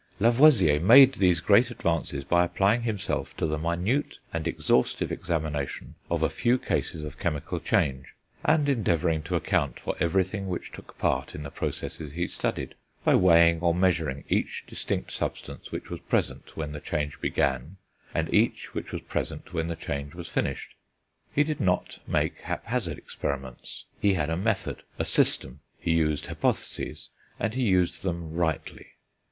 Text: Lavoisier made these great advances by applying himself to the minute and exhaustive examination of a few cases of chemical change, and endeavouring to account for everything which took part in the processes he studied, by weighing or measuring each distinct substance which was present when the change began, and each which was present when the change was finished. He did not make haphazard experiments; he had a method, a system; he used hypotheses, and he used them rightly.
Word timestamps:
Lavoisier 0.19 0.79
made 0.79 1.13
these 1.13 1.41
great 1.41 1.69
advances 1.69 2.23
by 2.23 2.43
applying 2.43 2.81
himself 2.81 3.37
to 3.37 3.45
the 3.45 3.59
minute 3.59 4.17
and 4.33 4.47
exhaustive 4.47 5.11
examination 5.11 5.93
of 6.09 6.23
a 6.23 6.27
few 6.27 6.57
cases 6.57 7.03
of 7.03 7.19
chemical 7.19 7.59
change, 7.59 8.15
and 8.43 8.67
endeavouring 8.67 9.21
to 9.21 9.35
account 9.35 9.79
for 9.79 9.95
everything 9.99 10.47
which 10.47 10.71
took 10.71 10.97
part 10.97 11.35
in 11.35 11.43
the 11.43 11.51
processes 11.51 12.13
he 12.13 12.25
studied, 12.25 12.73
by 13.05 13.13
weighing 13.13 13.59
or 13.61 13.75
measuring 13.75 14.23
each 14.27 14.63
distinct 14.65 15.11
substance 15.11 15.71
which 15.71 15.91
was 15.91 15.99
present 15.99 16.57
when 16.57 16.71
the 16.71 16.79
change 16.81 17.21
began, 17.21 17.77
and 18.11 18.33
each 18.33 18.73
which 18.73 18.91
was 18.91 19.01
present 19.01 19.53
when 19.53 19.67
the 19.67 19.75
change 19.75 20.15
was 20.15 20.27
finished. 20.27 20.73
He 21.31 21.43
did 21.43 21.59
not 21.61 21.99
make 22.07 22.39
haphazard 22.39 22.97
experiments; 22.97 23.85
he 23.99 24.15
had 24.15 24.31
a 24.31 24.35
method, 24.35 24.81
a 24.97 25.05
system; 25.05 25.59
he 25.79 25.91
used 25.91 26.25
hypotheses, 26.25 27.09
and 27.39 27.53
he 27.53 27.61
used 27.61 28.01
them 28.01 28.33
rightly. 28.33 28.87